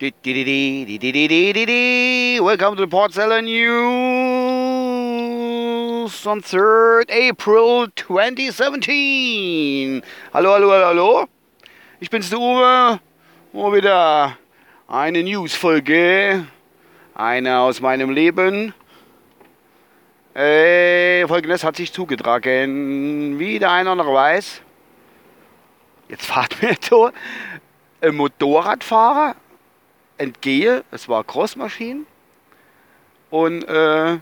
Welcome 0.00 0.22
to 0.22 0.32
the 2.76 2.86
Portseller 2.88 3.42
News 3.42 3.74
on 6.24 6.40
3rd 6.40 7.10
April 7.10 7.88
2017. 7.96 10.04
Hallo, 10.32 10.52
hallo, 10.52 10.70
hallo, 10.70 10.86
hallo. 10.86 11.26
Ich 11.98 12.10
bin's, 12.10 12.30
der 12.30 12.38
Uwe. 12.38 13.00
Mal 13.52 13.72
wieder 13.72 14.38
eine 14.86 15.24
News-Folge. 15.24 16.46
Eine 17.16 17.58
aus 17.58 17.80
meinem 17.80 18.10
Leben. 18.10 18.72
Äh, 20.32 21.26
Folgendes 21.26 21.64
hat 21.64 21.74
sich 21.74 21.92
zugetragen. 21.92 23.40
Wie 23.40 23.58
der 23.58 23.72
eine 23.72 23.90
oder 23.90 24.02
andere 24.02 24.14
weiß. 24.14 24.62
Jetzt 26.08 26.26
fahrt 26.26 26.62
mir 26.62 26.76
da 26.88 27.10
ein 28.00 28.14
Motorradfahrer 28.14 29.34
entgehe, 30.18 30.84
es 30.90 31.08
war 31.08 31.24
Crossmaschine 31.24 32.02
und 33.30 33.64
äh, 33.64 34.18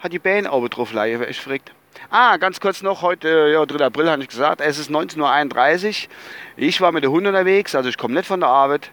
hat 0.00 0.12
die 0.12 0.18
Beine 0.18 0.52
oben 0.52 0.68
drauf 0.68 0.92
wer 0.92 1.28
ich 1.28 1.40
fragt. 1.40 1.72
Ah, 2.10 2.36
ganz 2.36 2.60
kurz 2.60 2.82
noch, 2.82 3.02
heute, 3.02 3.50
ja, 3.52 3.64
3. 3.64 3.84
April 3.84 4.10
habe 4.10 4.22
ich 4.22 4.28
gesagt, 4.28 4.60
es 4.60 4.78
ist 4.78 4.90
19.31 4.90 5.86
Uhr. 5.86 6.10
Ich 6.56 6.80
war 6.80 6.92
mit 6.92 7.04
der 7.04 7.10
Hund 7.10 7.26
unterwegs, 7.26 7.74
also 7.74 7.88
ich 7.88 7.96
komme 7.96 8.14
nicht 8.14 8.26
von 8.26 8.40
der 8.40 8.48
Arbeit, 8.48 8.90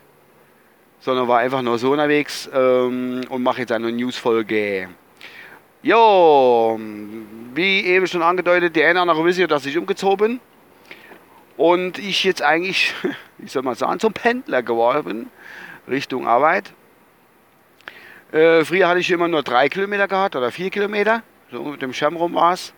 sondern 1.00 1.28
war 1.28 1.40
einfach 1.40 1.62
nur 1.62 1.78
so 1.80 1.92
unterwegs 1.92 2.50
ähm, 2.54 3.22
und 3.30 3.44
mache 3.44 3.62
jetzt 3.62 3.72
eine 3.72 3.92
Newsfolge. 3.92 4.90
Jo, 5.84 6.80
wie 7.56 7.86
eben 7.86 8.06
schon 8.06 8.22
angedeutet, 8.22 8.76
die 8.76 8.84
eine 8.84 9.02
oder 9.02 9.02
andere 9.02 9.26
wissen 9.26 9.48
dass 9.48 9.66
ich 9.66 9.78
umgezogen 9.78 10.18
bin. 10.18 10.40
Und 11.58 11.98
ich 11.98 12.24
jetzt 12.24 12.42
eigentlich, 12.42 12.94
ich 13.40 13.52
soll 13.52 13.64
mal 13.64 13.76
sagen, 13.76 14.00
zum 14.00 14.14
Pendler 14.14 14.62
geworden 14.62 15.04
bin. 15.04 15.30
Richtung 15.92 16.28
Arbeit. 16.28 16.74
Äh, 18.32 18.64
früher 18.64 18.88
hatte 18.88 19.00
ich 19.00 19.12
immer 19.12 19.28
nur 19.28 19.44
drei 19.44 19.70
Kilometer 19.70 20.08
gehabt 20.08 20.36
oder 20.36 20.52
vier 20.52 20.70
Kilometer, 20.70 21.22
so 21.52 21.64
mit 21.64 21.82
dem 21.82 21.94
Schirm 21.94 22.16
rum 22.16 22.34
war 22.34 22.54
es. 22.54 22.74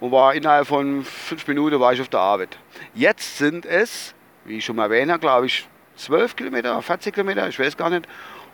Und 0.00 0.10
war 0.10 0.34
innerhalb 0.34 0.66
von 0.66 1.04
fünf 1.04 1.46
Minuten 1.46 1.78
war 1.78 1.92
ich 1.92 2.00
auf 2.00 2.08
der 2.08 2.20
Arbeit. 2.20 2.58
Jetzt 2.94 3.38
sind 3.38 3.66
es, 3.66 4.14
wie 4.44 4.58
ich 4.58 4.64
schon 4.64 4.74
mal 4.76 4.84
erwähnt 4.84 5.12
habe, 5.12 5.20
glaube 5.20 5.46
ich, 5.46 5.68
12 5.96 6.34
Kilometer, 6.34 6.80
40 6.80 7.14
Kilometer, 7.14 7.48
ich 7.48 7.58
weiß 7.58 7.76
gar 7.76 7.90
nicht. 7.90 8.08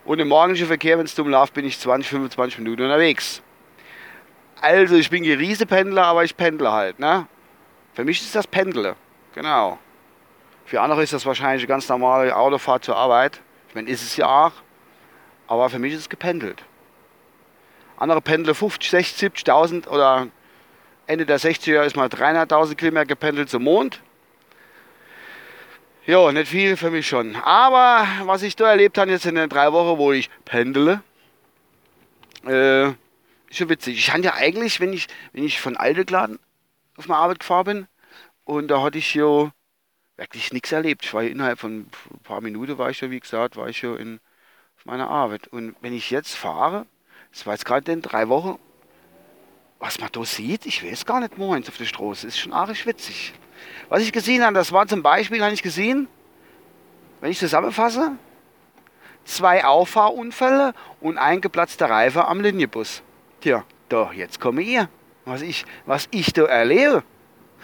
Und 0.04 0.18
im 0.18 0.28
morgendlichen 0.28 0.66
Verkehr, 0.66 0.98
wenn 0.98 1.06
es 1.06 1.14
dumm 1.14 1.28
läuft, 1.28 1.54
bin 1.54 1.64
ich 1.64 1.78
20, 1.78 2.10
25 2.10 2.58
Minuten 2.58 2.82
unterwegs. 2.82 3.42
Also 4.60 4.96
ich 4.96 5.08
bin 5.08 5.22
Riesependler, 5.22 6.04
aber 6.04 6.24
ich 6.24 6.36
pendle 6.36 6.72
halt. 6.72 6.98
Ne? 6.98 7.26
Für 7.94 8.04
mich 8.04 8.20
ist 8.20 8.34
das 8.34 8.46
Pendeln. 8.46 8.94
Genau. 9.34 9.78
Für 10.64 10.80
andere 10.80 11.02
ist 11.02 11.12
das 11.12 11.24
wahrscheinlich 11.24 11.62
eine 11.62 11.68
ganz 11.68 11.88
normale 11.88 12.34
Autofahrt 12.36 12.84
zur 12.84 12.96
Arbeit. 12.96 13.40
Meine, 13.78 13.90
ist 13.90 14.02
es 14.02 14.16
ja 14.16 14.26
auch. 14.26 14.52
Aber 15.46 15.70
für 15.70 15.78
mich 15.78 15.92
ist 15.92 16.00
es 16.00 16.08
gependelt. 16.08 16.64
Andere 17.96 18.20
pendeln 18.20 18.56
50, 18.56 18.90
60, 18.90 19.46
70.000 19.46 19.86
oder 19.86 20.26
Ende 21.06 21.24
der 21.24 21.38
60er 21.38 21.84
ist 21.84 21.94
mal 21.94 22.08
300.000 22.08 22.74
Kilometer 22.74 23.06
gependelt 23.06 23.48
zum 23.48 23.62
Mond. 23.62 24.00
Ja, 26.06 26.32
nicht 26.32 26.48
viel 26.48 26.76
für 26.76 26.90
mich 26.90 27.06
schon. 27.06 27.36
Aber 27.36 28.04
was 28.24 28.42
ich 28.42 28.56
da 28.56 28.68
erlebt 28.68 28.98
habe 28.98 29.12
jetzt 29.12 29.26
in 29.26 29.36
den 29.36 29.48
drei 29.48 29.72
Wochen, 29.72 29.96
wo 29.96 30.10
ich 30.10 30.28
pendele, 30.44 31.04
äh, 32.46 32.88
ist 32.88 32.96
schon 33.52 33.68
witzig. 33.68 33.96
Ich 33.96 34.12
hatte 34.12 34.24
ja 34.24 34.34
eigentlich, 34.34 34.80
wenn 34.80 34.92
ich, 34.92 35.06
wenn 35.32 35.44
ich 35.44 35.60
von 35.60 35.76
Aldegladen 35.76 36.40
auf 36.96 37.06
meine 37.06 37.20
Arbeit 37.20 37.38
gefahren 37.38 37.64
bin, 37.64 37.86
und 38.44 38.68
da 38.68 38.82
hatte 38.82 38.98
ich 38.98 39.14
ja 39.14 39.52
wirklich 40.18 40.52
nichts 40.52 40.72
erlebt. 40.72 41.04
Ich 41.04 41.14
war 41.14 41.22
innerhalb 41.22 41.60
von 41.60 41.86
paar 42.28 42.40
Minuten, 42.42 42.78
war 42.78 42.90
ich 42.90 43.00
ja, 43.00 43.10
wie 43.10 43.18
gesagt, 43.18 43.56
war 43.56 43.68
ich 43.68 43.82
ja 43.82 43.96
in 43.96 44.20
meiner 44.84 45.08
Arbeit. 45.08 45.48
Und 45.48 45.74
wenn 45.80 45.94
ich 45.94 46.10
jetzt 46.10 46.36
fahre, 46.36 46.86
das 47.32 47.46
war 47.46 47.54
jetzt 47.54 47.64
gerade 47.64 47.90
in 47.90 48.02
drei 48.02 48.28
Wochen, 48.28 48.58
was 49.80 49.98
man 49.98 50.10
da 50.12 50.24
sieht, 50.24 50.66
ich 50.66 50.84
weiß 50.84 51.06
gar 51.06 51.20
nicht 51.20 51.38
morgens 51.38 51.68
auf 51.68 51.78
der 51.78 51.86
Straße, 51.86 52.26
ist 52.26 52.38
schon 52.38 52.52
arg 52.52 52.86
witzig. 52.86 53.32
Was 53.88 54.02
ich 54.02 54.12
gesehen 54.12 54.44
habe, 54.44 54.54
das 54.54 54.72
war 54.72 54.86
zum 54.86 55.02
Beispiel, 55.02 55.42
habe 55.42 55.54
ich 55.54 55.62
gesehen, 55.62 56.08
wenn 57.20 57.30
ich 57.30 57.38
zusammenfasse, 57.38 58.12
zwei 59.24 59.64
Auffahrunfälle 59.64 60.74
und 61.00 61.16
ein 61.18 61.40
geplatzter 61.40 61.88
Reifen 61.88 62.22
am 62.22 62.40
Linienbus. 62.40 63.02
Tja, 63.40 63.64
doch, 63.88 64.12
jetzt 64.12 64.40
komme 64.40 64.62
ihr. 64.62 64.88
Was 65.24 65.42
ich, 65.42 65.64
was 65.86 66.08
ich 66.10 66.32
da 66.32 66.44
erlebe. 66.44 67.02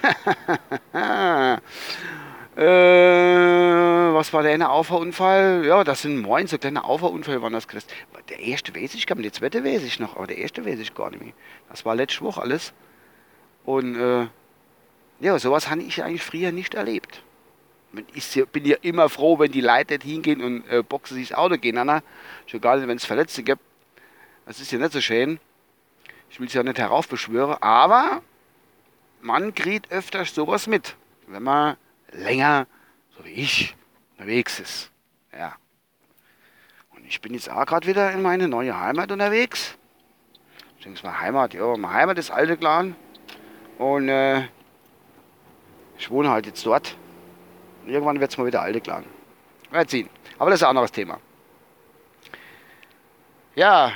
Äh, 2.56 4.15
was 4.15 4.32
war 4.32 4.44
der 4.44 4.53
eine 4.53 4.70
Auffahrunfall? 4.70 5.65
Ja, 5.66 5.82
das 5.82 6.03
sind 6.03 6.20
moin, 6.20 6.47
so 6.47 6.56
kleine 6.56 6.84
Auffahrunfälle 6.84 7.42
waren 7.42 7.53
das 7.53 7.66
Christ. 7.66 7.92
Der 8.28 8.38
erste 8.38 8.75
weiß 8.75 8.94
ich, 8.94 9.06
der 9.06 9.32
zweite 9.32 9.65
weiß 9.65 9.82
ich 9.82 9.98
noch, 9.98 10.16
aber 10.16 10.28
der 10.28 10.38
erste 10.38 10.64
weiß 10.64 10.78
ich 10.78 10.94
gar 10.94 11.10
nicht 11.10 11.22
mehr. 11.22 11.32
Das 11.69 11.84
war 11.84 11.97
letzte 11.97 12.20
Woche 12.20 12.41
alles. 12.41 12.72
Und 13.64 13.97
äh, 13.97 14.28
ja, 15.20 15.38
sowas 15.38 15.69
habe 15.69 15.82
ich 15.82 16.03
eigentlich 16.04 16.22
früher 16.22 16.53
nicht 16.53 16.75
erlebt. 16.75 17.22
Ich 18.14 18.44
bin 18.53 18.64
ja 18.64 18.76
immer 18.82 19.09
froh, 19.09 19.38
wenn 19.38 19.50
die 19.50 19.60
Leute 19.60 19.98
hingehen 20.03 20.43
und 20.43 20.69
äh, 20.69 20.82
boxen 20.82 21.16
sich 21.16 21.31
das 21.31 21.38
Auto 21.38 21.56
gehen. 21.56 21.75
Na, 21.75 22.03
schon 22.47 22.60
gar 22.60 22.76
nicht, 22.76 22.87
wenn 22.87 22.97
es 22.97 23.04
Verletzte 23.04 23.43
gibt. 23.43 23.62
Das 24.47 24.60
ist 24.60 24.70
ja 24.70 24.78
nicht 24.78 24.93
so 24.93 25.00
schön. 25.00 25.41
Ich 26.31 26.38
will 26.38 26.47
es 26.47 26.54
ja 26.54 26.62
nicht 26.62 26.78
heraufbeschwören, 26.78 27.56
aber 27.60 28.22
man 29.22 29.54
kriegt 29.54 29.91
öfters 29.91 30.34
sowas 30.34 30.66
mit, 30.66 30.97
wenn 31.26 31.43
man 31.43 31.76
länger, 32.14 32.66
so 33.16 33.25
wie 33.25 33.30
ich, 33.30 33.76
unterwegs 34.12 34.60
ist. 34.60 34.91
Ja. 35.32 35.54
Und 36.94 37.04
ich 37.06 37.20
bin 37.20 37.34
jetzt 37.34 37.50
auch 37.50 37.66
gerade 37.66 37.86
wieder 37.86 38.12
in 38.12 38.22
meine 38.22 38.48
neue 38.48 38.78
Heimat 38.78 39.10
unterwegs. 39.10 39.76
Beziehungsweise 40.76 41.20
Heimat, 41.20 41.54
ja, 41.54 41.76
meine 41.76 41.92
Heimat 41.92 42.19
ist 42.19 42.30
alte 42.30 42.56
Clan. 42.56 42.94
Und 43.78 44.08
äh, 44.08 44.48
ich 45.98 46.10
wohne 46.10 46.30
halt 46.30 46.47
jetzt 46.47 46.64
dort. 46.64 46.97
Und 47.82 47.91
irgendwann 47.91 48.20
wird 48.20 48.31
es 48.31 48.38
mal 48.38 48.46
wieder 48.46 48.62
alte 48.62 48.81
Clan. 48.81 49.04
Mal 49.70 49.86
ziehen. 49.86 50.08
Aber 50.38 50.50
das 50.50 50.60
ist 50.60 50.64
ein 50.64 50.70
anderes 50.70 50.92
Thema. 50.92 51.19
Ja, 53.54 53.92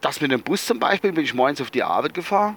das 0.00 0.20
mit 0.20 0.32
dem 0.32 0.42
Bus 0.42 0.66
zum 0.66 0.78
Beispiel, 0.78 1.12
bin 1.12 1.24
ich 1.24 1.34
morgens 1.34 1.60
auf 1.60 1.70
die 1.70 1.82
Arbeit 1.82 2.14
gefahren. 2.14 2.56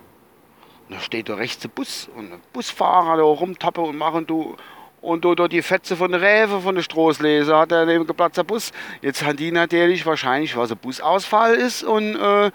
Da 0.90 1.00
steht 1.00 1.30
rechts 1.30 1.60
der 1.60 1.70
Bus 1.70 2.10
und 2.16 2.32
Busfahrer 2.54 3.18
da 3.18 3.24
rumtappe 3.24 3.82
und 3.82 3.98
machen 3.98 4.28
du 4.28 4.56
und 5.02 5.24
da 5.24 5.48
die 5.48 5.62
Fetze 5.62 5.96
von 5.96 6.12
der 6.12 6.22
Räfe 6.22 6.62
von 6.62 6.74
der 6.74 6.82
Straßlese 6.82 7.56
hat 7.56 7.72
er 7.72 7.86
neben 7.86 8.08
geplatzter 8.08 8.44
Bus. 8.44 8.72
Jetzt 9.02 9.24
haben 9.24 9.38
die 9.38 9.52
natürlich 9.52 10.06
wahrscheinlich, 10.06 10.58
was 10.58 10.72
ein 10.72 10.78
Busausfall 10.78 11.54
ist 11.54 11.84
und 11.84 12.16
äh, 12.16 12.52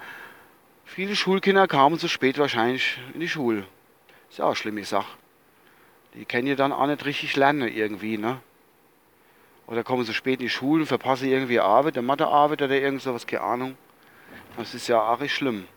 viele 0.83 1.15
Schulkinder 1.15 1.67
kamen 1.67 1.97
zu 1.97 2.09
spät 2.09 2.37
wahrscheinlich 2.37 2.99
in 3.13 3.21
die 3.21 3.29
Schule. 3.29 3.65
Ist 4.29 4.39
ja 4.39 4.45
auch 4.45 4.49
eine 4.49 4.55
schlimme 4.57 4.83
Sache. 4.83 5.17
Die 6.13 6.25
können 6.25 6.47
ja 6.47 6.55
dann 6.55 6.73
auch 6.73 6.87
nicht 6.87 7.05
richtig 7.05 7.37
lernen 7.37 7.69
irgendwie, 7.69 8.17
ne? 8.17 8.41
Oder 9.67 9.85
kommen 9.85 10.03
so 10.03 10.11
spät 10.11 10.41
in 10.41 10.47
die 10.47 10.49
Schule 10.49 10.81
und 10.81 10.87
verpassen 10.87 11.29
irgendwie 11.29 11.61
Arbeit, 11.61 11.95
der 11.95 12.03
Mathearbeit 12.03 12.61
oder 12.61 12.75
irgend 12.75 13.01
sowas, 13.01 13.25
keine 13.25 13.43
Ahnung. 13.43 13.77
Das 14.57 14.73
ist 14.73 14.89
ja 14.89 15.01
auch 15.01 15.25
schlimm 15.27 15.67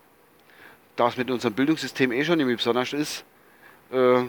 da 0.97 1.09
es 1.09 1.17
mit 1.17 1.31
unserem 1.31 1.55
Bildungssystem 1.55 2.13
eh 2.13 2.25
schon 2.25 2.39
irgendwie 2.39 2.57
besonders 2.57 2.93
ist, 2.93 3.25
äh, 3.91 4.25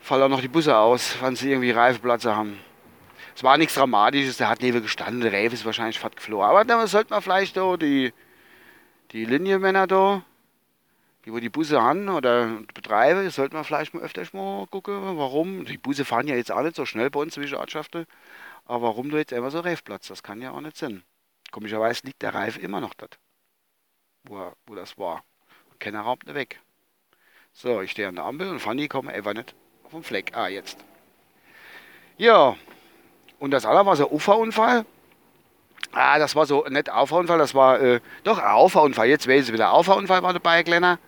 fallen 0.00 0.22
auch 0.22 0.28
noch 0.28 0.40
die 0.40 0.48
Busse 0.48 0.76
aus, 0.76 1.16
wenn 1.20 1.36
sie 1.36 1.50
irgendwie 1.50 1.70
Reifenplatze 1.70 2.34
haben. 2.34 2.58
Es 3.34 3.42
war 3.42 3.56
nichts 3.56 3.74
Dramatisches, 3.74 4.36
der 4.36 4.48
hat 4.48 4.60
neben 4.60 4.82
gestanden, 4.82 5.20
der 5.20 5.32
Reif 5.32 5.52
ist 5.52 5.64
wahrscheinlich 5.64 5.98
fast 5.98 6.16
geflohen. 6.16 6.48
Aber 6.48 6.64
da 6.64 6.86
sollte 6.86 7.10
man 7.10 7.22
vielleicht 7.22 7.56
da 7.56 7.76
die, 7.76 8.12
die 9.12 9.24
Linienmänner 9.24 9.86
da, 9.86 10.22
die 11.24 11.32
wo 11.32 11.38
die 11.38 11.48
Busse 11.48 11.80
haben 11.80 12.08
oder 12.08 12.48
betreiben, 12.74 13.28
sollte 13.30 13.54
man 13.54 13.64
vielleicht 13.64 13.94
mal 13.94 14.02
öfters 14.02 14.32
mal 14.32 14.66
gucken, 14.66 15.16
warum. 15.16 15.64
Die 15.64 15.78
Busse 15.78 16.04
fahren 16.04 16.26
ja 16.26 16.34
jetzt 16.34 16.52
auch 16.52 16.62
nicht 16.62 16.76
so 16.76 16.84
schnell 16.84 17.10
bei 17.10 17.20
uns 17.20 17.34
zwischen 17.34 17.54
Ortschaften, 17.54 18.06
aber 18.66 18.82
warum 18.88 19.08
du 19.08 19.16
jetzt 19.16 19.32
immer 19.32 19.50
so 19.50 19.60
Reifplatz? 19.60 20.08
Das 20.08 20.22
kann 20.22 20.42
ja 20.42 20.50
auch 20.50 20.60
nicht 20.60 20.76
sein. 20.76 21.02
Komischerweise 21.52 22.02
liegt 22.04 22.22
der 22.22 22.34
Reif 22.34 22.58
immer 22.58 22.80
noch 22.80 22.94
dort 22.94 23.18
wo, 24.24 24.52
wo 24.66 24.74
das 24.74 24.98
war. 24.98 25.22
Keiner 25.78 26.02
raubt 26.02 26.26
nicht 26.26 26.34
weg. 26.34 26.60
So, 27.52 27.80
ich 27.80 27.90
stehe 27.90 28.08
an 28.08 28.14
der 28.14 28.24
Ampel 28.24 28.48
und 28.48 28.60
Fanny 28.60 28.88
kommt 28.88 29.10
einfach 29.10 29.34
nicht 29.34 29.54
auf 29.84 29.90
den 29.90 30.02
Fleck. 30.02 30.32
Ah, 30.34 30.48
jetzt. 30.48 30.78
Ja, 32.16 32.56
und 33.38 33.50
das 33.50 33.66
andere 33.66 33.84
war 33.86 33.96
so 33.96 34.08
ein 34.08 34.14
Uferunfall. 34.14 34.86
Ah, 35.92 36.18
das 36.18 36.34
war 36.34 36.46
so 36.46 36.64
nicht 36.68 36.88
Auffahrunfall, 36.88 37.38
das 37.38 37.54
war 37.54 37.80
äh, 37.80 38.00
doch 38.24 38.38
ein 38.38 38.50
Auffahrunfall. 38.50 39.08
Jetzt 39.08 39.28
weiß 39.28 39.48
ich 39.48 39.52
wieder, 39.52 39.72
Auffahrunfall 39.72 40.22
war 40.22 40.32
dabei, 40.32 40.62
kleiner. 40.62 40.98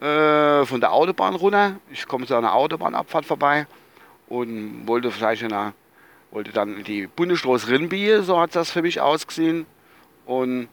Äh, 0.00 0.64
von 0.64 0.80
der 0.80 0.92
Autobahn 0.92 1.34
runter. 1.34 1.76
Ich 1.90 2.06
komme 2.06 2.26
zu 2.26 2.34
einer 2.34 2.54
Autobahnabfahrt 2.54 3.26
vorbei 3.26 3.66
und 4.28 4.86
wollte 4.86 5.10
vielleicht 5.10 5.42
eine, 5.42 5.74
wollte 6.30 6.52
dann 6.52 6.84
die 6.84 7.06
Bundesstraße 7.06 7.68
Rinnbier, 7.68 8.22
so 8.22 8.40
hat 8.40 8.54
das 8.54 8.70
für 8.70 8.82
mich 8.82 9.00
ausgesehen. 9.00 9.66
Und 10.24 10.68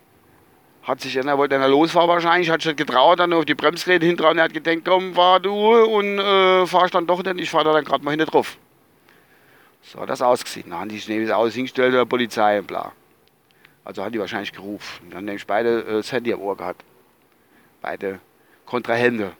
hat 0.88 1.02
sich 1.02 1.20
einer, 1.20 1.38
wollte 1.38 1.56
einer 1.56 1.68
losfahren 1.68 2.08
wahrscheinlich, 2.08 2.50
hat 2.50 2.62
sich 2.62 2.76
getraut, 2.78 3.20
dann 3.20 3.34
auf 3.34 3.44
die 3.44 3.56
Bremsgeräte 3.56 4.06
hintrauen, 4.06 4.38
er 4.38 4.46
hat 4.46 4.54
gedacht, 4.54 4.80
komm, 4.86 5.16
fahr 5.16 5.42
du 5.42 5.54
und 5.54 6.18
äh, 6.18 6.66
fahrst 6.66 6.96
dann 6.96 7.06
doch 7.06 7.22
nicht, 7.22 7.42
ich 7.42 7.50
fahr 7.50 7.66
da 7.66 7.74
dann 7.74 7.84
gerade 7.84 8.06
mal 8.06 8.12
hinten 8.12 8.28
drauf. 8.28 8.58
So 9.82 10.00
hat 10.00 10.10
das 10.10 10.22
ausgesehen. 10.22 10.70
Dann 10.70 10.80
haben 10.80 10.90
die 10.90 11.00
Schnee 11.00 11.30
alles 11.30 11.56
hingestellt 11.56 11.94
der 11.94 12.06
Polizei 12.06 12.60
und 12.60 12.68
bla. 12.68 12.94
Also 13.84 14.04
hat 14.04 14.14
die 14.14 14.20
wahrscheinlich 14.20 14.54
gerufen. 14.54 15.10
Dann 15.12 15.26
nämlich 15.26 15.46
beide 15.46 15.82
äh, 15.82 15.94
das 15.94 16.12
Handy 16.12 16.34
am 16.34 16.42
Ohr 16.42 16.56
gehabt. 16.56 16.84
Beide 17.82 18.20
Kontrahente. 18.66 19.34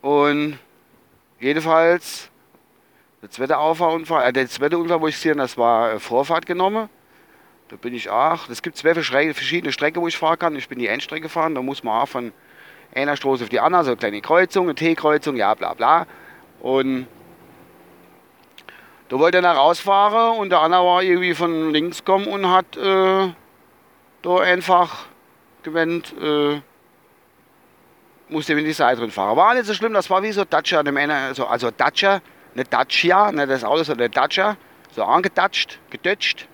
Und 0.00 0.58
jedenfalls, 1.40 2.30
der 3.22 3.30
zweite 3.30 3.58
Auffahrunfall, 3.58 4.28
äh, 4.28 4.32
der 4.32 4.48
zweite 4.48 4.78
Unfall, 4.78 5.00
wo 5.00 5.08
ich 5.08 5.16
gesehen 5.16 5.38
das 5.38 5.56
war 5.58 5.94
äh, 5.94 5.98
Vorfahrt 5.98 6.46
genommen. 6.46 6.88
Da 7.68 7.76
bin 7.76 7.94
ich 7.94 8.10
auch. 8.10 8.48
Es 8.48 8.62
gibt 8.62 8.76
zwei 8.76 8.94
verschiedene 8.94 9.72
Strecken, 9.72 10.00
wo 10.00 10.06
ich 10.06 10.16
fahren 10.16 10.38
kann. 10.38 10.56
Ich 10.56 10.68
bin 10.68 10.78
die 10.78 10.86
Endstrecke 10.86 11.22
gefahren. 11.22 11.54
Da 11.54 11.62
muss 11.62 11.82
man 11.82 12.00
auch 12.00 12.08
von 12.08 12.32
einer 12.94 13.16
Straße 13.16 13.42
auf 13.42 13.50
die 13.50 13.58
andere, 13.58 13.84
so 13.84 13.90
eine 13.90 13.96
kleine 13.96 14.20
Kreuzung, 14.20 14.66
eine 14.66 14.74
T-Kreuzung, 14.76 15.36
ja, 15.36 15.52
bla, 15.54 15.74
bla. 15.74 16.06
Und 16.60 17.08
da 19.08 19.18
wollte 19.18 19.38
einer 19.38 19.52
rausfahren 19.52 20.38
und 20.38 20.50
der 20.50 20.60
andere 20.60 20.84
war 20.84 21.02
irgendwie 21.02 21.34
von 21.34 21.72
links 21.72 21.98
gekommen 21.98 22.26
und 22.26 22.48
hat 22.50 22.76
äh, 22.76 23.32
da 24.22 24.38
einfach 24.38 25.06
gewendet, 25.62 26.14
äh, 26.20 26.60
musste 28.28 28.52
in 28.54 28.64
die 28.64 28.72
Seite 28.72 29.00
drin 29.00 29.10
fahren. 29.10 29.36
War 29.36 29.54
nicht 29.54 29.66
so 29.66 29.74
schlimm, 29.74 29.92
das 29.92 30.08
war 30.08 30.22
wie 30.22 30.32
so 30.32 30.44
Dacia, 30.44 30.80
also, 30.80 31.46
also 31.46 31.70
Dacia, 31.70 32.20
eine 32.54 32.64
Dacia, 32.64 33.32
nicht 33.32 33.50
das 33.50 33.64
Auto, 33.64 33.82
sondern 33.82 34.04
eine 34.06 34.10
Dacia, 34.10 34.56
so 34.92 35.04
angedatscht, 35.04 35.78
gedatscht. 35.90 36.48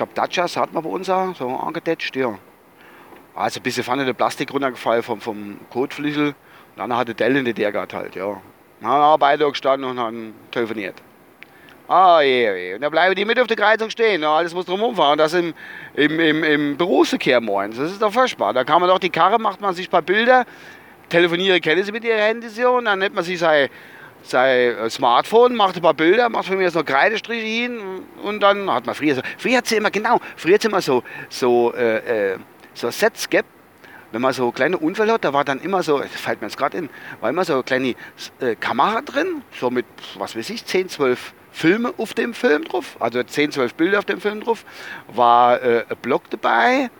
Ich 0.00 0.02
glaube, 0.02 0.14
Dacias 0.14 0.56
hat 0.56 0.72
man 0.72 0.82
bei 0.82 0.88
uns 0.88 1.10
auch, 1.10 1.36
so 1.36 1.46
angedatscht, 1.46 2.16
ja. 2.16 2.38
Also 3.34 3.60
ein 3.60 3.62
bisschen 3.62 3.84
vorne 3.84 4.06
der 4.06 4.14
Plastik 4.14 4.50
runtergefallen 4.50 5.02
vom, 5.02 5.20
vom 5.20 5.60
Kotflügel 5.68 6.28
und 6.28 6.34
dann 6.74 6.96
hat 6.96 7.08
der 7.08 7.14
Dell 7.14 7.36
in 7.36 7.54
der 7.54 7.70
gehabt 7.70 7.92
halt, 7.92 8.14
ja. 8.14 8.40
Dann 8.80 8.90
haben 8.90 9.20
beide 9.20 9.46
gestanden 9.46 9.90
und 9.90 10.00
haben 10.00 10.32
telefoniert. 10.52 10.94
Ah, 11.86 12.22
je, 12.22 12.50
je. 12.50 12.74
Und 12.76 12.80
dann 12.80 12.90
bleiben 12.90 13.14
die 13.14 13.26
mit 13.26 13.38
auf 13.38 13.46
der 13.46 13.58
Kreuzung 13.58 13.90
stehen. 13.90 14.22
Ja, 14.22 14.38
alles 14.38 14.54
muss 14.54 14.64
drum 14.64 14.82
umfahren. 14.82 15.18
Das 15.18 15.34
im, 15.34 15.52
im, 15.92 16.18
im, 16.18 16.44
im 16.44 16.76
Berufsverkehr 16.78 17.42
morgens. 17.42 17.76
Das 17.76 17.92
ist 17.92 18.00
doch 18.00 18.10
furchtbar. 18.10 18.54
Da 18.54 18.64
kann 18.64 18.80
man 18.80 18.88
doch 18.88 19.00
die 19.00 19.10
Karre, 19.10 19.38
macht 19.38 19.60
man 19.60 19.74
sich 19.74 19.88
ein 19.88 19.90
paar 19.90 20.00
Bilder, 20.00 20.46
telefoniere, 21.10 21.60
kennen 21.60 21.84
Sie 21.84 21.92
mit 21.92 22.04
Ihren 22.04 22.40
hier 22.40 22.70
und 22.70 22.86
dann 22.86 23.00
nimmt 23.00 23.16
man 23.16 23.24
sich 23.24 23.38
sein, 23.38 23.68
sein 24.22 24.90
Smartphone, 24.90 25.56
macht 25.56 25.76
ein 25.76 25.82
paar 25.82 25.94
Bilder, 25.94 26.28
macht 26.28 26.46
von 26.46 26.56
mir 26.56 26.70
so 26.70 26.84
Kreidestriche 26.84 27.46
hin 27.46 27.80
und 28.22 28.40
dann 28.40 28.70
hat 28.70 28.86
man 28.86 28.94
früher 28.94 29.14
so, 29.14 29.22
früher 29.38 29.58
hat 29.58 29.66
sie 29.66 29.76
immer, 29.76 29.90
genau, 29.90 30.20
früher 30.36 30.54
hat 30.54 30.62
sie 30.62 30.68
immer 30.68 30.80
so, 30.80 31.02
so, 31.28 31.72
äh, 31.74 32.32
äh 32.32 32.38
so 32.74 32.90
Sets 32.90 33.28
gehabt, 33.28 33.48
wenn 34.12 34.22
man 34.22 34.32
so 34.32 34.50
kleine 34.52 34.78
Unfälle 34.78 35.12
hat, 35.12 35.24
da 35.24 35.32
war 35.32 35.44
dann 35.44 35.60
immer 35.60 35.82
so, 35.82 35.98
das 35.98 36.10
fällt 36.12 36.40
mir 36.40 36.48
jetzt 36.48 36.56
gerade 36.56 36.78
in, 36.78 36.88
war 37.20 37.30
immer 37.30 37.44
so 37.44 37.54
eine 37.54 37.62
kleine 37.62 37.94
äh, 38.40 38.54
Kamera 38.56 39.02
drin, 39.02 39.42
so 39.58 39.70
mit, 39.70 39.86
was 40.16 40.36
weiß 40.36 40.50
ich, 40.50 40.64
10, 40.64 40.88
12 40.88 41.32
Filme 41.52 41.92
auf 41.96 42.14
dem 42.14 42.34
Film 42.34 42.64
drauf, 42.64 42.96
also 43.00 43.22
10, 43.22 43.52
12 43.52 43.74
Bilder 43.74 43.98
auf 43.98 44.04
dem 44.04 44.20
Film 44.20 44.40
drauf, 44.40 44.64
war 45.08 45.62
äh, 45.62 45.84
ein 45.88 45.96
Blog 46.00 46.30
dabei, 46.30 46.90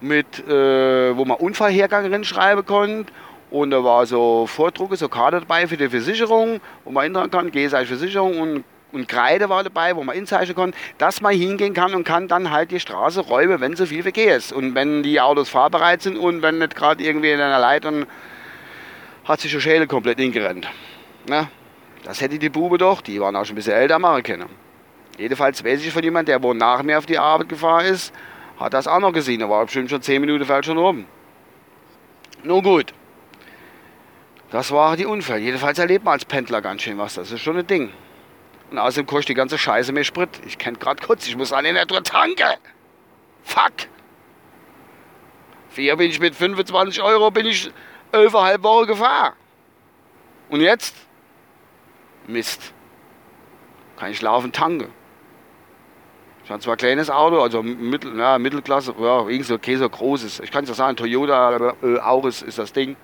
mit, 0.00 0.46
äh, 0.48 1.16
wo 1.16 1.24
man 1.24 1.36
Unfallhergang 1.38 2.24
schreiben 2.24 2.66
konnte. 2.66 3.12
Und 3.52 3.70
da 3.70 3.84
war 3.84 4.06
so 4.06 4.46
Vordrucke, 4.46 4.96
so 4.96 5.10
Karte 5.10 5.40
dabei 5.40 5.66
für 5.66 5.76
die 5.76 5.90
Versicherung, 5.90 6.58
wo 6.84 6.90
man 6.90 7.04
eintragen 7.04 7.30
kann, 7.30 7.50
GSI 7.52 7.84
Versicherung 7.84 8.40
und, 8.40 8.64
und 8.92 9.06
Kreide 9.06 9.50
war 9.50 9.62
dabei, 9.62 9.94
wo 9.94 10.02
man 10.02 10.16
inzeichnen 10.16 10.56
kann, 10.56 10.72
dass 10.96 11.20
man 11.20 11.34
hingehen 11.34 11.74
kann 11.74 11.94
und 11.94 12.04
kann 12.04 12.28
dann 12.28 12.50
halt 12.50 12.70
die 12.70 12.80
Straße 12.80 13.20
räumen, 13.20 13.60
wenn 13.60 13.76
so 13.76 13.84
viel 13.84 14.02
Verkehr 14.02 14.38
ist. 14.38 14.54
Und 14.54 14.74
wenn 14.74 15.02
die 15.02 15.20
Autos 15.20 15.50
fahrbereit 15.50 16.00
sind 16.00 16.16
und 16.16 16.40
wenn 16.40 16.60
nicht 16.60 16.74
gerade 16.74 17.04
irgendwie 17.04 17.30
in 17.30 17.42
einer 17.42 17.58
Leitung 17.58 18.06
hat 19.26 19.40
sich 19.40 19.52
die 19.52 19.60
Schäle 19.60 19.86
komplett 19.86 20.18
hingerannt. 20.18 20.66
Na, 21.28 21.50
das 22.04 22.22
hätte 22.22 22.38
die 22.38 22.48
Bube 22.48 22.78
doch, 22.78 23.02
die 23.02 23.20
waren 23.20 23.36
auch 23.36 23.44
schon 23.44 23.52
ein 23.52 23.56
bisschen 23.56 23.74
älter, 23.74 23.98
machen 23.98 24.22
können. 24.22 24.48
Jedenfalls 25.18 25.62
weiß 25.62 25.84
ich 25.84 25.92
von 25.92 26.02
jemandem, 26.02 26.32
der 26.32 26.42
wohl 26.42 26.54
nach 26.54 26.82
mir 26.82 26.96
auf 26.96 27.04
die 27.04 27.18
Arbeit 27.18 27.50
gefahren 27.50 27.84
ist, 27.84 28.14
hat 28.58 28.72
das 28.72 28.88
auch 28.88 28.98
noch 28.98 29.12
gesehen. 29.12 29.40
Da 29.40 29.50
war 29.50 29.62
bestimmt 29.66 29.90
schon 29.90 30.00
10 30.00 30.22
Minuten 30.22 30.46
falsch 30.46 30.64
schon 30.64 30.78
rum. 30.78 31.04
Nun 32.44 32.62
gut. 32.62 32.94
Das 34.52 34.70
war 34.70 34.98
die 34.98 35.06
Unfall. 35.06 35.38
Jedenfalls 35.38 35.78
erlebt 35.78 36.04
man 36.04 36.12
als 36.12 36.26
Pendler 36.26 36.60
ganz 36.60 36.82
schön 36.82 36.98
was. 36.98 37.14
Das 37.14 37.32
ist 37.32 37.40
schon 37.40 37.56
ein 37.56 37.66
Ding. 37.66 37.90
Und 38.70 38.78
außerdem 38.78 39.06
kostet 39.06 39.30
die 39.30 39.34
ganze 39.34 39.56
Scheiße 39.56 39.92
mehr 39.92 40.04
Sprit. 40.04 40.28
Ich 40.46 40.58
kenne 40.58 40.76
gerade 40.76 41.04
kurz, 41.04 41.26
ich 41.26 41.36
muss 41.36 41.54
an 41.54 41.64
den 41.64 41.74
Tour 41.88 42.04
tanken. 42.04 42.58
Fuck. 43.44 43.72
Hier 45.74 45.96
bin 45.96 46.10
ich 46.10 46.20
mit 46.20 46.34
25 46.34 47.02
Euro 47.02 47.30
bin 47.30 47.46
ich 47.46 47.72
11,5 48.12 48.62
Wochen 48.62 48.86
gefahren. 48.88 49.32
Und 50.50 50.60
jetzt? 50.60 50.94
Mist. 52.26 52.74
Kann 53.96 54.10
ich 54.10 54.20
laufen 54.20 54.52
tanken. 54.52 54.92
Ich 56.44 56.50
habe 56.50 56.60
zwar 56.60 56.74
ein 56.74 56.78
kleines 56.78 57.08
Auto, 57.08 57.40
also 57.40 57.62
Mittel, 57.62 58.18
ja, 58.18 58.38
Mittelklasse, 58.38 58.94
ja, 58.98 59.20
irgendwie 59.20 59.44
so, 59.44 59.54
okay, 59.54 59.76
so 59.76 59.88
großes. 59.88 60.40
Ich 60.40 60.50
kann 60.50 60.64
es 60.64 60.70
ja 60.70 60.74
sagen, 60.74 60.96
Toyota 60.96 61.74
äh, 61.82 62.00
Auris 62.00 62.42
ist 62.42 62.58
das 62.58 62.74
Ding. 62.74 62.96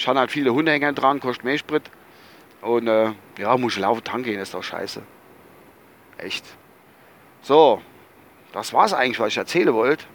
Ich 0.00 0.08
habe 0.08 0.18
halt 0.18 0.30
viele 0.32 0.54
Hundehänger 0.54 0.94
dran, 0.94 1.20
kostet 1.20 1.44
mehr 1.44 1.58
Sprit. 1.58 1.82
Und 2.62 2.88
äh, 2.88 3.12
ja, 3.38 3.54
muss 3.58 3.74
ich 3.74 3.80
laufen 3.80 4.02
tanken 4.02 4.30
gehen, 4.30 4.40
ist 4.40 4.54
doch 4.54 4.62
scheiße. 4.62 5.02
Echt. 6.16 6.46
So, 7.42 7.82
das 8.50 8.72
war 8.72 8.86
es 8.86 8.94
eigentlich, 8.94 9.20
was 9.20 9.28
ich 9.28 9.36
erzählen 9.36 9.74
wollte. 9.74 10.06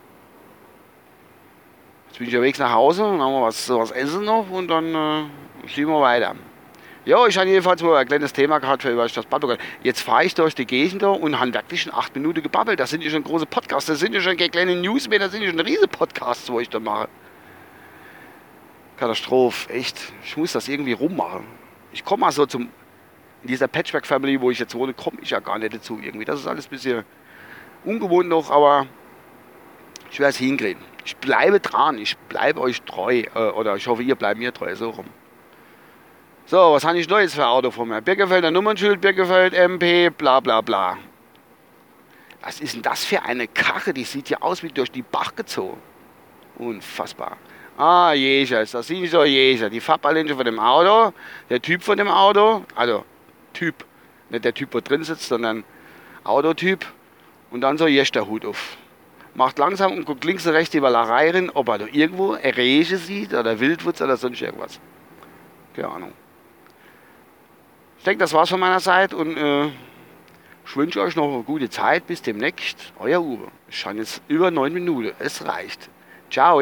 Jetzt 2.07 2.17
bin 2.17 2.27
ich 2.27 2.33
unterwegs 2.33 2.57
nach 2.57 2.71
Hause, 2.71 3.03
dann 3.03 3.21
haben 3.21 3.33
wir 3.33 3.43
was, 3.43 3.69
was 3.69 3.91
essen 3.91 4.25
noch 4.25 4.49
und 4.49 4.69
dann 4.69 4.95
äh, 4.95 5.67
schieben 5.67 5.93
wir 5.93 6.01
weiter. 6.01 6.33
Ja, 7.05 7.23
ich 7.27 7.37
habe 7.37 7.47
jedenfalls 7.47 7.83
mal 7.83 7.97
ein 7.97 8.07
kleines 8.07 8.33
Thema 8.33 8.57
gehabt, 8.57 8.81
für 8.81 9.05
ich 9.05 9.13
das 9.13 9.27
babbeln 9.27 9.59
Jetzt 9.83 10.01
fahre 10.01 10.25
ich 10.25 10.33
durch 10.33 10.55
die 10.55 10.65
Gegend 10.65 11.03
und 11.03 11.39
habe 11.39 11.53
wirklich 11.53 11.83
schon 11.83 11.93
acht 11.93 12.15
Minuten 12.15 12.41
gebabbelt. 12.41 12.79
Das 12.79 12.89
sind 12.89 13.03
ja 13.03 13.11
schon 13.11 13.23
große 13.23 13.45
Podcasts, 13.45 13.85
das 13.85 13.99
sind 13.99 14.15
ja 14.15 14.21
schon 14.21 14.35
kleine 14.35 14.75
News 14.77 15.07
mehr, 15.07 15.19
das 15.19 15.31
sind 15.31 15.43
ja 15.43 15.51
schon 15.51 15.59
riesige 15.59 15.87
Podcasts, 15.87 16.51
wo 16.51 16.59
ich 16.59 16.69
da 16.69 16.79
mache. 16.79 17.07
Katastrophe, 18.97 19.71
echt. 19.73 20.13
Ich 20.23 20.37
muss 20.37 20.53
das 20.53 20.67
irgendwie 20.67 20.93
rummachen. 20.93 21.45
Ich 21.91 22.03
komme 22.03 22.21
mal 22.21 22.31
so 22.31 22.45
zum, 22.45 22.69
in 23.41 23.47
dieser 23.47 23.67
Patchwork-Family, 23.67 24.39
wo 24.41 24.51
ich 24.51 24.59
jetzt 24.59 24.75
wohne, 24.75 24.93
komme 24.93 25.17
ich 25.21 25.31
ja 25.31 25.39
gar 25.39 25.57
nicht 25.59 25.73
dazu 25.73 25.99
irgendwie. 26.01 26.25
Das 26.25 26.39
ist 26.39 26.47
alles 26.47 26.67
ein 26.67 26.69
bisschen 26.69 27.03
ungewohnt 27.83 28.29
noch, 28.29 28.49
aber 28.49 28.87
ich 30.11 30.19
werde 30.19 30.31
es 30.31 30.37
hinkriegen. 30.37 30.83
Ich 31.03 31.15
bleibe 31.17 31.59
dran, 31.59 31.97
ich 31.97 32.17
bleibe 32.17 32.59
euch 32.61 32.81
treu. 32.81 33.23
Äh, 33.33 33.49
oder 33.49 33.75
ich 33.75 33.87
hoffe, 33.87 34.01
ihr 34.01 34.15
bleibt 34.15 34.39
mir 34.39 34.53
treu, 34.53 34.75
so 34.75 34.89
rum. 34.89 35.05
So, 36.47 36.73
was 36.73 36.85
habe 36.85 36.97
ich 36.99 37.09
Neues 37.09 37.33
für 37.33 37.45
Auto 37.45 37.71
von 37.71 37.87
mir? 37.87 38.01
Birkefelder 38.01 38.51
Nummernschild, 38.51 39.01
Birkefeld 39.01 39.53
MP, 39.53 40.09
bla 40.09 40.39
bla 40.39 40.61
bla. 40.61 40.97
Was 42.41 42.59
ist 42.59 42.75
denn 42.75 42.83
das 42.83 43.03
für 43.03 43.23
eine 43.23 43.47
Karre? 43.47 43.93
Die 43.93 44.03
sieht 44.03 44.29
ja 44.29 44.41
aus 44.41 44.61
wie 44.61 44.69
durch 44.69 44.91
die 44.91 45.01
Bach 45.01 45.35
gezogen. 45.35 45.81
Unfassbar. 46.57 47.37
Ah, 47.77 48.13
Jesus, 48.13 48.71
das 48.71 48.87
sieht 48.87 49.11
so 49.11 49.23
Jesus. 49.23 49.69
Die 49.69 49.81
Farbbalance 49.81 50.33
von 50.33 50.45
dem 50.45 50.59
Auto, 50.59 51.13
der 51.49 51.61
Typ 51.61 51.83
von 51.83 51.97
dem 51.97 52.07
Auto, 52.07 52.63
also 52.73 53.03
Typ, 53.53 53.85
nicht 54.29 54.45
der 54.45 54.53
Typ, 54.53 54.73
wo 54.73 54.79
drin 54.79 55.03
sitzt, 55.03 55.27
sondern 55.27 55.63
Autotyp. 56.23 56.85
Und 57.51 57.61
dann 57.61 57.77
so 57.77 57.85
der 57.85 58.27
Hut 58.27 58.45
auf. 58.45 58.77
Macht 59.33 59.59
langsam 59.59 59.91
und 59.93 60.05
guckt 60.05 60.23
links 60.23 60.45
und 60.47 60.53
rechts 60.53 60.71
die 60.71 60.81
Wallerei 60.81 61.31
rein, 61.31 61.49
ob 61.53 61.67
er 61.67 61.79
da 61.79 61.85
irgendwo 61.91 62.31
Reche 62.31 62.97
sieht 62.97 63.33
oder 63.33 63.59
Wildwutz 63.59 64.01
oder 64.01 64.15
sonst 64.15 64.41
irgendwas. 64.41 64.79
Keine 65.75 65.89
Ahnung. 65.89 66.13
Ich 67.97 68.03
denke, 68.05 68.19
das 68.19 68.33
war's 68.33 68.49
von 68.49 68.59
meiner 68.59 68.79
Seite 68.79 69.17
und 69.17 69.35
äh, 69.35 69.65
ich 70.65 70.75
wünsche 70.75 71.01
euch 71.01 71.15
noch 71.15 71.33
eine 71.33 71.43
gute 71.43 71.69
Zeit. 71.69 72.07
Bis 72.07 72.21
demnächst. 72.21 72.93
Euer 72.97 73.21
Uwe. 73.21 73.47
Ich 73.69 73.79
schaue 73.79 73.93
jetzt 73.93 74.21
über 74.27 74.51
neun 74.51 74.73
Minuten. 74.73 75.11
Es 75.19 75.45
reicht. 75.45 75.89
Ciao. 76.29 76.61